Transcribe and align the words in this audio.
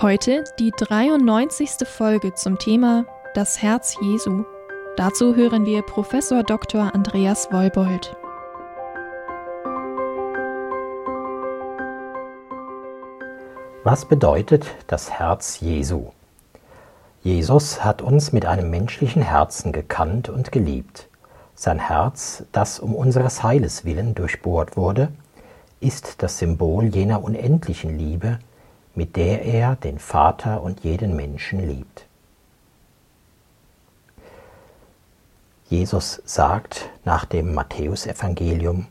Heute 0.00 0.44
die 0.60 0.70
93. 0.70 1.70
Folge 1.84 2.32
zum 2.32 2.56
Thema 2.60 3.04
Das 3.34 3.60
Herz 3.60 3.96
Jesu. 4.00 4.44
Dazu 4.96 5.34
hören 5.34 5.66
wir 5.66 5.82
Professor 5.82 6.44
Dr. 6.44 6.94
Andreas 6.94 7.50
Wolbold. 7.50 8.16
Was 13.82 14.04
bedeutet 14.04 14.66
das 14.86 15.10
Herz 15.10 15.58
Jesu? 15.58 16.12
Jesus 17.24 17.82
hat 17.82 18.00
uns 18.00 18.30
mit 18.30 18.46
einem 18.46 18.70
menschlichen 18.70 19.22
Herzen 19.22 19.72
gekannt 19.72 20.28
und 20.28 20.52
geliebt. 20.52 21.08
Sein 21.56 21.80
Herz, 21.80 22.44
das 22.52 22.78
um 22.78 22.94
unseres 22.94 23.42
Heiles 23.42 23.84
willen 23.84 24.14
durchbohrt 24.14 24.76
wurde, 24.76 25.08
ist 25.80 26.22
das 26.22 26.38
Symbol 26.38 26.84
jener 26.84 27.24
unendlichen 27.24 27.98
Liebe, 27.98 28.38
mit 28.98 29.14
der 29.14 29.44
er 29.44 29.76
den 29.76 30.00
Vater 30.00 30.60
und 30.60 30.80
jeden 30.80 31.14
Menschen 31.14 31.64
liebt. 31.64 32.04
Jesus 35.68 36.20
sagt 36.24 36.90
nach 37.04 37.24
dem 37.24 37.54
Matthäusevangelium, 37.54 38.88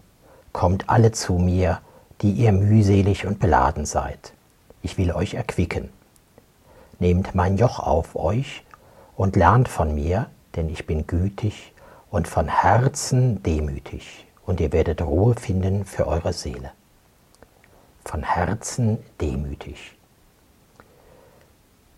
Kommt 0.53 0.89
alle 0.89 1.11
zu 1.11 1.33
mir, 1.33 1.81
die 2.22 2.31
ihr 2.31 2.53
mühselig 2.53 3.25
und 3.27 3.39
beladen 3.39 3.86
seid. 3.86 4.31
Ich 4.81 4.97
will 4.97 5.11
euch 5.11 5.33
erquicken. 5.33 5.89
Nehmt 6.99 7.36
mein 7.36 7.58
Joch 7.58 7.80
auf 7.80 8.16
euch 8.16 8.64
und 9.17 9.36
lernt 9.36 9.67
von 9.67 9.94
mir, 9.94 10.27
denn 10.55 10.69
ich 10.69 10.88
bin 10.88 11.05
gütig 11.05 11.73
und 12.09 12.30
von 12.30 12.47
Herzen 12.47 13.44
demütig, 13.44 14.25
und 14.45 14.61
ihr 14.61 14.71
werdet 14.71 15.02
Ruhe 15.02 15.36
finden 15.36 15.83
für 15.83 16.08
eure 16.08 16.31
Seele. 16.31 16.71
Von 18.05 18.23
Herzen 18.23 18.99
demütig 19.19 19.97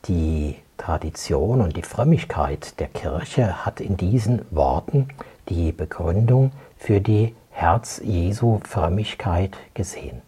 die 0.10 0.56
Tradition 0.78 1.62
und 1.62 1.78
die 1.78 1.84
Frömmigkeit 1.84 2.80
der 2.80 2.88
Kirche 2.88 3.64
hat 3.64 3.80
in 3.80 3.96
diesen 3.96 4.42
Worten 4.50 5.10
die 5.50 5.72
Begründung 5.72 6.52
für 6.78 7.00
die 7.00 7.36
Herz 7.52 8.02
Jesu 8.04 8.60
Frömmigkeit 8.64 9.56
gesehen. 9.76 10.24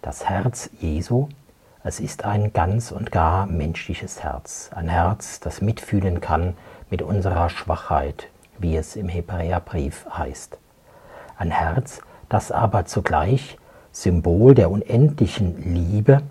Das 0.00 0.26
Herz 0.26 0.70
Jesu, 0.80 1.28
es 1.84 2.00
ist 2.00 2.24
ein 2.24 2.54
ganz 2.54 2.92
und 2.92 3.12
gar 3.12 3.44
menschliches 3.44 4.22
Herz, 4.22 4.70
ein 4.74 4.88
Herz, 4.88 5.38
das 5.40 5.60
mitfühlen 5.60 6.22
kann 6.22 6.54
mit 6.88 7.02
unserer 7.02 7.50
Schwachheit, 7.50 8.28
wie 8.58 8.76
es 8.76 8.96
im 8.96 9.10
Hebräerbrief 9.10 10.06
heißt. 10.16 10.56
Ein 11.36 11.50
Herz, 11.50 12.00
das 12.30 12.52
aber 12.52 12.86
zugleich 12.86 13.58
Symbol 13.92 14.54
der 14.54 14.70
unendlichen 14.70 15.74
Liebe 15.74 16.22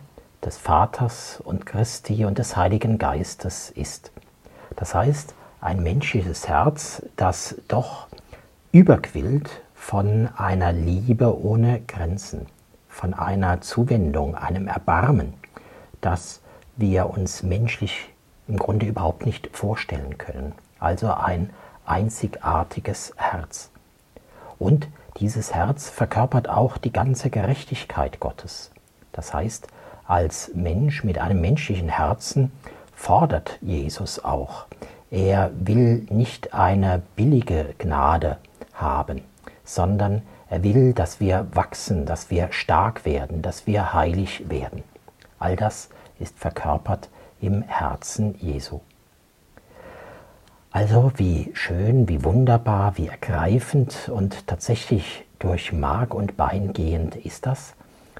des 0.45 0.57
Vaters 0.57 1.41
und 1.43 1.65
Christi 1.65 2.23
und 2.25 2.37
des 2.37 2.55
Heiligen 2.55 2.97
Geistes 2.97 3.71
ist. 3.71 4.11
Das 4.75 4.93
heißt, 4.93 5.33
ein 5.59 5.81
menschliches 5.81 6.47
Herz, 6.47 7.01
das 7.15 7.55
doch 7.67 8.07
überquillt 8.71 9.49
von 9.73 10.29
einer 10.37 10.71
Liebe 10.71 11.43
ohne 11.43 11.81
Grenzen, 11.81 12.45
von 12.87 13.13
einer 13.13 13.61
Zuwendung, 13.61 14.35
einem 14.35 14.67
Erbarmen, 14.67 15.33
das 16.01 16.41
wir 16.75 17.09
uns 17.09 17.41
menschlich 17.41 18.09
im 18.47 18.57
Grunde 18.57 18.85
überhaupt 18.85 19.25
nicht 19.25 19.49
vorstellen 19.55 20.17
können. 20.17 20.53
Also 20.79 21.11
ein 21.11 21.49
einzigartiges 21.85 23.13
Herz. 23.15 23.71
Und 24.59 24.87
dieses 25.17 25.53
Herz 25.53 25.89
verkörpert 25.89 26.49
auch 26.49 26.77
die 26.77 26.91
ganze 26.91 27.29
Gerechtigkeit 27.29 28.19
Gottes. 28.19 28.71
Das 29.13 29.33
heißt, 29.33 29.67
als 30.07 30.51
Mensch 30.53 31.03
mit 31.03 31.17
einem 31.17 31.41
menschlichen 31.41 31.89
Herzen 31.89 32.51
fordert 32.93 33.57
Jesus 33.61 34.23
auch. 34.23 34.65
Er 35.11 35.51
will 35.57 36.05
nicht 36.09 36.53
eine 36.53 37.01
billige 37.15 37.73
Gnade 37.77 38.37
haben, 38.73 39.21
sondern 39.63 40.21
er 40.49 40.63
will, 40.63 40.93
dass 40.93 41.19
wir 41.19 41.47
wachsen, 41.53 42.05
dass 42.05 42.29
wir 42.29 42.51
stark 42.51 43.05
werden, 43.05 43.41
dass 43.41 43.65
wir 43.67 43.93
heilig 43.93 44.49
werden. 44.49 44.83
All 45.39 45.55
das 45.55 45.89
ist 46.19 46.37
verkörpert 46.37 47.09
im 47.41 47.61
Herzen 47.63 48.35
Jesu. 48.39 48.81
Also 50.71 51.11
wie 51.15 51.51
schön, 51.53 52.09
wie 52.09 52.23
wunderbar, 52.23 52.97
wie 52.97 53.07
ergreifend 53.07 54.09
und 54.13 54.45
tatsächlich 54.45 55.25
durch 55.39 55.71
Mark 55.71 56.13
und 56.13 56.37
Bein 56.37 56.73
gehend 56.73 57.15
ist 57.15 57.45
das, 57.45 57.75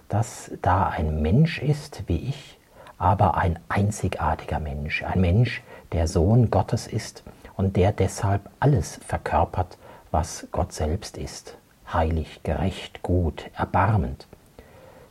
dass 0.10 0.52
da 0.62 0.88
ein 0.88 1.22
Mensch 1.22 1.62
ist 1.62 2.04
wie 2.08 2.30
ich, 2.30 2.58
aber 2.98 3.36
ein 3.36 3.60
einzigartiger 3.70 4.60
Mensch, 4.60 5.04
ein 5.04 5.20
Mensch, 5.20 5.62
der 5.92 6.08
Sohn 6.08 6.50
Gottes 6.50 6.88
ist 6.88 7.24
und 7.58 7.76
der 7.76 7.92
deshalb 7.92 8.50
alles 8.60 9.00
verkörpert, 9.06 9.78
was 10.12 10.48
Gott 10.52 10.74
selbst 10.74 11.18
ist, 11.18 11.58
heilig, 11.92 12.42
gerecht, 12.44 13.02
gut, 13.02 13.50
erbarmend. 13.56 14.28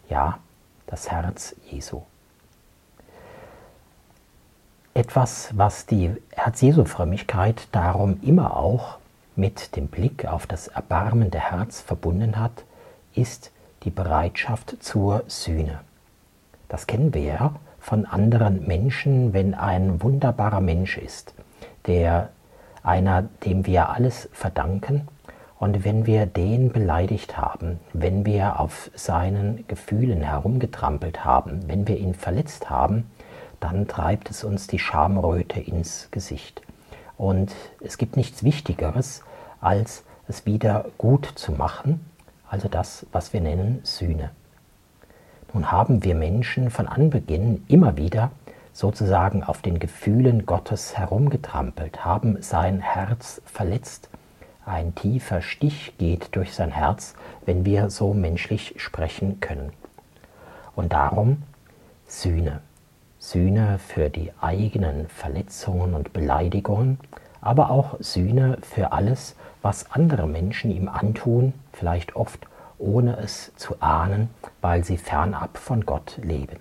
Ja, 0.08 0.38
das 0.86 1.10
Herz 1.10 1.54
Jesu. 1.70 2.02
Etwas, 4.94 5.50
was 5.56 5.86
die 5.86 6.14
Herz-Jesu-Frömmigkeit 6.30 7.66
darum 7.72 8.20
immer 8.22 8.56
auch 8.56 8.98
mit 9.34 9.74
dem 9.74 9.88
Blick 9.88 10.24
auf 10.26 10.46
das 10.46 10.68
erbarmende 10.68 11.40
Herz 11.40 11.80
verbunden 11.80 12.38
hat, 12.38 12.62
ist 13.14 13.50
die 13.84 13.90
Bereitschaft 13.90 14.76
zur 14.80 15.24
Sühne. 15.26 15.80
Das 16.68 16.86
kennen 16.86 17.14
wir 17.14 17.22
ja 17.22 17.54
von 17.78 18.06
anderen 18.06 18.66
Menschen, 18.66 19.32
wenn 19.32 19.54
ein 19.54 20.02
wunderbarer 20.02 20.60
Mensch 20.60 20.96
ist, 20.96 21.34
der 21.86 22.30
einer, 22.82 23.22
dem 23.44 23.66
wir 23.66 23.90
alles 23.90 24.28
verdanken, 24.32 25.08
und 25.58 25.84
wenn 25.84 26.04
wir 26.04 26.26
den 26.26 26.72
beleidigt 26.72 27.38
haben, 27.38 27.80
wenn 27.92 28.26
wir 28.26 28.60
auf 28.60 28.90
seinen 28.94 29.66
Gefühlen 29.66 30.20
herumgetrampelt 30.20 31.24
haben, 31.24 31.62
wenn 31.68 31.88
wir 31.88 31.96
ihn 31.96 32.12
verletzt 32.12 32.68
haben, 32.68 33.10
dann 33.60 33.86
treibt 33.88 34.30
es 34.30 34.44
uns 34.44 34.66
die 34.66 34.78
Schamröte 34.78 35.60
ins 35.60 36.08
Gesicht. 36.10 36.60
Und 37.16 37.54
es 37.80 37.96
gibt 37.96 38.16
nichts 38.16 38.42
Wichtigeres, 38.42 39.22
als 39.60 40.04
es 40.28 40.44
wieder 40.44 40.86
gut 40.98 41.24
zu 41.34 41.52
machen 41.52 42.04
also 42.54 42.68
das, 42.68 43.04
was 43.10 43.32
wir 43.32 43.40
nennen 43.40 43.80
Sühne. 43.82 44.30
Nun 45.52 45.72
haben 45.72 46.04
wir 46.04 46.14
Menschen 46.14 46.70
von 46.70 46.86
Anbeginn 46.86 47.64
immer 47.66 47.96
wieder 47.96 48.30
sozusagen 48.72 49.42
auf 49.42 49.60
den 49.60 49.80
Gefühlen 49.80 50.46
Gottes 50.46 50.96
herumgetrampelt, 50.96 52.04
haben 52.04 52.40
sein 52.42 52.78
Herz 52.78 53.42
verletzt. 53.44 54.08
Ein 54.64 54.94
tiefer 54.94 55.42
Stich 55.42 55.94
geht 55.98 56.36
durch 56.36 56.54
sein 56.54 56.70
Herz, 56.70 57.16
wenn 57.44 57.64
wir 57.64 57.90
so 57.90 58.14
menschlich 58.14 58.74
sprechen 58.76 59.40
können. 59.40 59.72
Und 60.76 60.92
darum 60.92 61.42
Sühne. 62.06 62.60
Sühne 63.18 63.80
für 63.80 64.10
die 64.10 64.30
eigenen 64.40 65.08
Verletzungen 65.08 65.94
und 65.94 66.12
Beleidigungen, 66.12 67.00
aber 67.40 67.70
auch 67.70 67.96
Sühne 67.98 68.58
für 68.62 68.92
alles, 68.92 69.34
was 69.60 69.90
andere 69.90 70.28
Menschen 70.28 70.70
ihm 70.70 70.88
antun, 70.88 71.54
vielleicht 71.72 72.16
oft 72.16 72.46
ohne 72.84 73.16
es 73.16 73.52
zu 73.56 73.80
ahnen, 73.80 74.30
weil 74.60 74.84
sie 74.84 74.98
fernab 74.98 75.58
von 75.58 75.84
Gott 75.84 76.18
leben. 76.22 76.58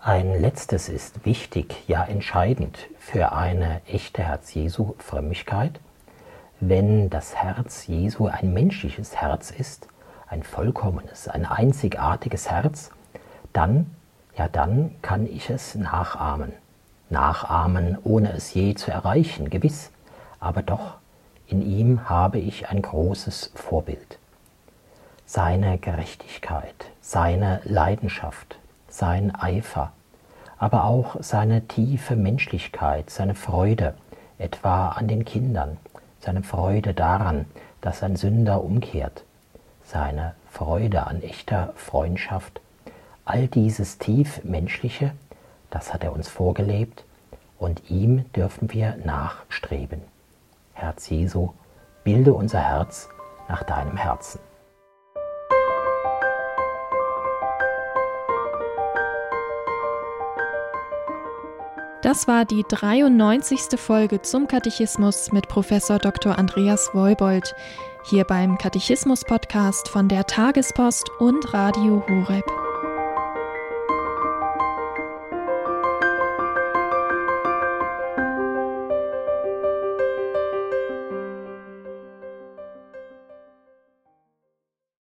Ein 0.00 0.40
letztes 0.40 0.88
ist 0.88 1.24
wichtig, 1.24 1.84
ja 1.86 2.02
entscheidend 2.04 2.88
für 2.98 3.32
eine 3.32 3.82
echte 3.86 4.22
Herz-Jesu-Frömmigkeit. 4.24 5.78
Wenn 6.58 7.10
das 7.10 7.36
Herz 7.36 7.86
Jesu 7.86 8.26
ein 8.26 8.52
menschliches 8.52 9.16
Herz 9.16 9.50
ist, 9.50 9.86
ein 10.26 10.42
vollkommenes, 10.42 11.28
ein 11.28 11.46
einzigartiges 11.46 12.50
Herz, 12.50 12.90
dann, 13.52 13.94
ja 14.36 14.48
dann 14.48 14.96
kann 15.02 15.26
ich 15.26 15.50
es 15.50 15.74
nachahmen 15.74 16.52
nachahmen, 17.12 17.98
ohne 18.02 18.32
es 18.32 18.52
je 18.54 18.74
zu 18.74 18.90
erreichen, 18.90 19.50
gewiss, 19.50 19.90
aber 20.40 20.62
doch 20.62 20.96
in 21.46 21.62
ihm 21.62 22.08
habe 22.08 22.38
ich 22.38 22.68
ein 22.68 22.82
großes 22.82 23.52
Vorbild. 23.54 24.18
Seine 25.34 25.78
Gerechtigkeit, 25.78 26.74
seine 27.00 27.62
Leidenschaft, 27.64 28.58
sein 28.88 29.34
Eifer, 29.34 29.92
aber 30.58 30.84
auch 30.84 31.16
seine 31.20 31.66
tiefe 31.68 32.16
Menschlichkeit, 32.16 33.08
seine 33.08 33.34
Freude, 33.34 33.94
etwa 34.36 34.90
an 34.90 35.08
den 35.08 35.24
Kindern, 35.24 35.78
seine 36.20 36.42
Freude 36.42 36.92
daran, 36.92 37.46
dass 37.80 38.02
ein 38.02 38.16
Sünder 38.16 38.62
umkehrt, 38.62 39.24
seine 39.86 40.34
Freude 40.50 41.06
an 41.06 41.22
echter 41.22 41.72
Freundschaft, 41.76 42.60
all 43.24 43.48
dieses 43.48 43.96
tief 43.96 44.44
Menschliche, 44.44 45.12
das 45.70 45.94
hat 45.94 46.04
er 46.04 46.12
uns 46.12 46.28
vorgelebt 46.28 47.04
und 47.58 47.88
ihm 47.88 48.30
dürfen 48.34 48.70
wir 48.70 48.96
nachstreben. 49.02 50.02
Herz 50.74 51.08
Jesu, 51.08 51.54
bilde 52.04 52.34
unser 52.34 52.60
Herz 52.60 53.08
nach 53.48 53.62
deinem 53.62 53.96
Herzen. 53.96 54.38
Das 62.02 62.26
war 62.26 62.44
die 62.44 62.64
93. 62.68 63.78
Folge 63.78 64.20
zum 64.22 64.48
Katechismus 64.48 65.30
mit 65.30 65.48
Professor 65.48 66.00
Dr. 66.00 66.36
Andreas 66.36 66.90
Woibold, 66.94 67.54
hier 68.10 68.24
beim 68.24 68.58
Katechismus-Podcast 68.58 69.88
von 69.88 70.08
der 70.08 70.26
Tagespost 70.26 71.08
und 71.20 71.54
Radio 71.54 72.04
Horeb. 72.08 72.61